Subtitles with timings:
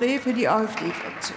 [0.00, 1.36] Depré für die AfD-Fraktion.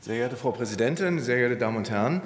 [0.00, 2.22] Sehr geehrte Frau Präsidentin, sehr geehrte Damen und Herren!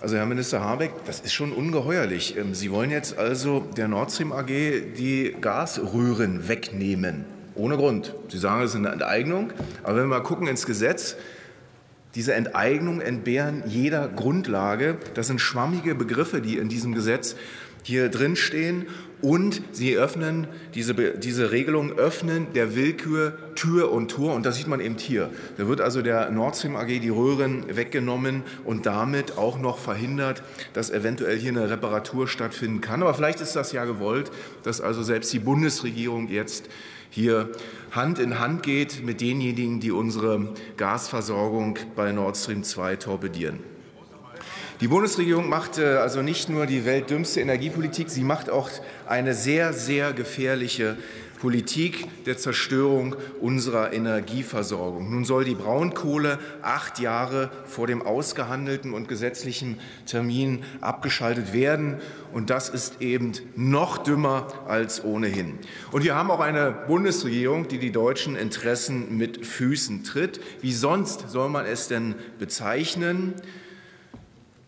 [0.00, 2.36] Also Herr Minister Habeck, das ist schon ungeheuerlich.
[2.36, 7.33] Ähm, Sie wollen jetzt also der Nord Stream AG die Gasröhren wegnehmen.
[7.54, 8.14] Ohne Grund.
[8.28, 9.52] Sie sagen, es ist eine Enteignung.
[9.82, 11.16] Aber wenn wir mal gucken ins Gesetz,
[12.14, 14.98] diese Enteignung entbehren jeder Grundlage.
[15.14, 17.36] Das sind schwammige Begriffe, die in diesem Gesetz
[17.84, 18.86] hier drin stehen
[19.20, 24.66] und sie öffnen, diese, diese Regelung öffnen der Willkür Tür und Tor und das sieht
[24.66, 25.30] man eben hier.
[25.56, 30.42] Da wird also der Nord Stream AG die Röhren weggenommen und damit auch noch verhindert,
[30.72, 33.02] dass eventuell hier eine Reparatur stattfinden kann.
[33.02, 34.30] Aber vielleicht ist das ja gewollt,
[34.62, 36.68] dass also selbst die Bundesregierung jetzt
[37.10, 37.50] hier
[37.92, 43.73] Hand in Hand geht mit denjenigen, die unsere Gasversorgung bei Nord Stream 2 torpedieren.
[44.80, 48.68] Die Bundesregierung macht äh, also nicht nur die weltdümmste Energiepolitik, sie macht auch
[49.06, 50.96] eine sehr, sehr gefährliche
[51.38, 55.10] Politik der Zerstörung unserer Energieversorgung.
[55.10, 61.98] Nun soll die Braunkohle acht Jahre vor dem ausgehandelten und gesetzlichen Termin abgeschaltet werden.
[62.32, 65.58] Und das ist eben noch dümmer als ohnehin.
[65.92, 70.40] Und wir haben auch eine Bundesregierung, die die deutschen Interessen mit Füßen tritt.
[70.62, 73.34] Wie sonst soll man es denn bezeichnen?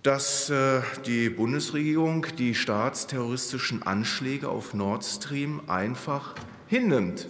[0.07, 6.37] Dass äh, die Bundesregierung die staatsterroristischen Anschläge auf Nord Stream einfach
[6.69, 7.27] hinnimmt.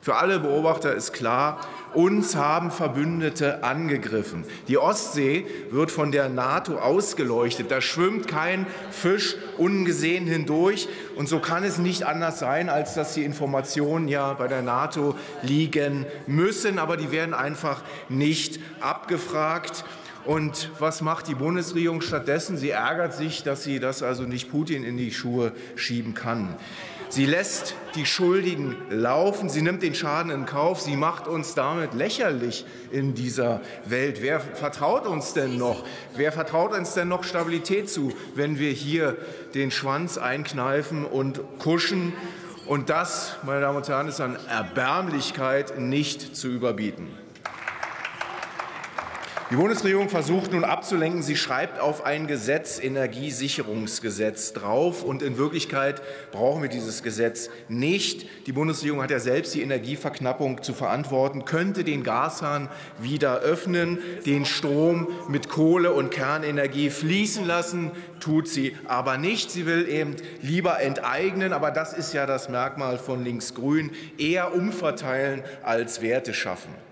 [0.00, 4.44] Für alle Beobachter ist klar, uns haben Verbündete angegriffen.
[4.68, 7.72] Die Ostsee wird von der NATO ausgeleuchtet.
[7.72, 10.86] Da schwimmt kein Fisch ungesehen hindurch.
[11.16, 15.16] Und so kann es nicht anders sein, als dass die Informationen ja bei der NATO
[15.42, 16.78] liegen müssen.
[16.78, 19.84] Aber die werden einfach nicht abgefragt.
[20.26, 22.56] Und was macht die Bundesregierung stattdessen?
[22.56, 26.56] Sie ärgert sich, dass sie das also nicht Putin in die Schuhe schieben kann.
[27.08, 31.94] Sie lässt die Schuldigen laufen, sie nimmt den Schaden in Kauf, sie macht uns damit
[31.94, 34.20] lächerlich in dieser Welt.
[34.20, 35.84] Wer vertraut uns denn noch?
[36.16, 39.16] Wer vertraut uns denn noch Stabilität zu, wenn wir hier
[39.54, 42.12] den Schwanz einkneifen und kuschen?
[42.66, 47.25] Und das, meine Damen und Herren, ist an Erbärmlichkeit nicht zu überbieten.
[49.48, 51.22] Die Bundesregierung versucht nun abzulenken.
[51.22, 55.04] Sie schreibt auf ein Gesetz, Energiesicherungsgesetz, drauf.
[55.04, 56.02] Und in Wirklichkeit
[56.32, 58.26] brauchen wir dieses Gesetz nicht.
[58.48, 62.68] Die Bundesregierung hat ja selbst die Energieverknappung zu verantworten, könnte den Gashahn
[62.98, 69.52] wieder öffnen, den Strom mit Kohle und Kernenergie fließen lassen, tut sie aber nicht.
[69.52, 71.52] Sie will eben lieber enteignen.
[71.52, 76.85] Aber das ist ja das Merkmal von Linksgrün, eher umverteilen als Werte schaffen.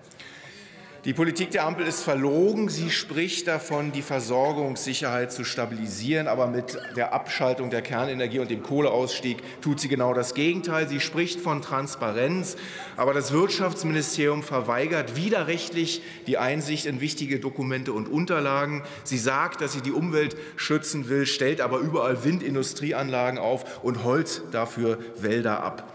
[1.05, 2.71] Die Politik der Ampel ist verlogen.
[2.71, 6.29] Sie spricht davon, die Versorgungssicherheit zu stabilisieren.
[6.29, 10.89] Aber mit der Abschaltung der Kernenergie und dem Kohleausstieg tut sie genau das Gegenteil.
[10.89, 12.57] Sie spricht von Transparenz.
[12.97, 18.83] Aber das Wirtschaftsministerium verweigert widerrechtlich die Einsicht in wichtige Dokumente und Unterlagen.
[19.03, 24.41] Sie sagt, dass sie die Umwelt schützen will, stellt aber überall Windindustrieanlagen auf und Holz
[24.53, 25.93] dafür Wälder ab.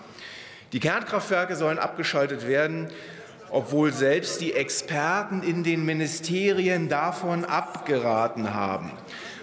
[0.72, 2.90] Die Kernkraftwerke sollen abgeschaltet werden
[3.52, 8.92] obwohl selbst die Experten in den Ministerien davon abgeraten haben.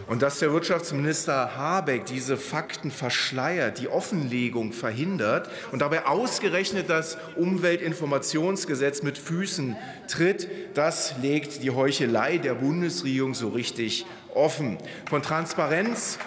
[0.08, 7.18] Und dass der Wirtschaftsminister Habeck diese Fakten verschleiert, die Offenlegung verhindert und dabei ausgerechnet das
[7.34, 14.78] Umweltinformationsgesetz mit Füßen tritt, das legt die Heuchelei der Bundesregierung so richtig offen.
[15.10, 16.18] Von Transparenz,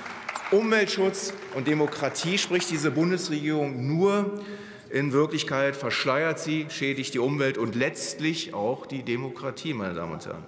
[0.52, 4.42] Umweltschutz und Demokratie spricht diese Bundesregierung nur,
[4.90, 10.26] in Wirklichkeit verschleiert sie, schädigt die Umwelt und letztlich auch die Demokratie, meine Damen und
[10.26, 10.44] Herren.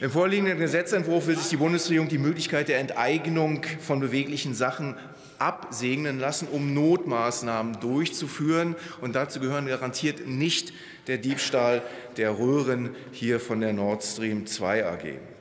[0.00, 4.96] Im vorliegenden Gesetzentwurf will sich die Bundesregierung die Möglichkeit der Enteignung von beweglichen Sachen
[5.38, 8.76] absegnen lassen, um Notmaßnahmen durchzuführen.
[9.00, 10.72] Und dazu gehören garantiert nicht
[11.06, 11.82] der Diebstahl
[12.16, 15.33] der Röhren hier von der Nord Stream 2 AG.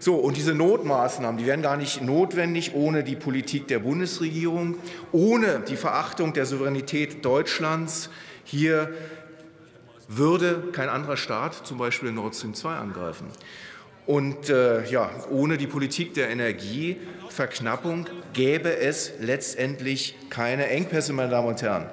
[0.00, 4.76] So, und diese Notmaßnahmen, die wären gar nicht notwendig ohne die Politik der Bundesregierung,
[5.10, 8.08] ohne die Verachtung der Souveränität Deutschlands.
[8.44, 8.92] Hier
[10.06, 13.26] würde kein anderer Staat zum Beispiel Nord Stream 2 angreifen.
[14.06, 21.48] Und äh, ja, ohne die Politik der Energieverknappung gäbe es letztendlich keine Engpässe, meine Damen
[21.48, 21.90] und Herren.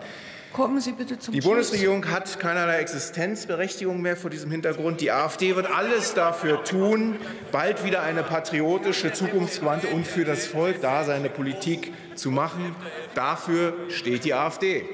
[0.55, 5.01] Kommen Sie bitte zum Die Bundesregierung hat keinerlei Existenzberechtigung mehr vor diesem Hintergrund.
[5.01, 7.17] Die AfD wird alles dafür tun,
[7.51, 12.73] bald wieder eine patriotische, zukunftsgewandte und für das Volk da seine Politik zu machen.
[13.15, 14.85] Dafür steht die AfD.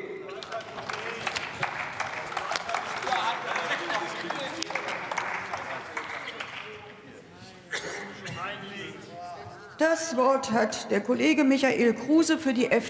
[9.78, 12.80] Das Wort hat der Kollege Michael Kruse für die FDP.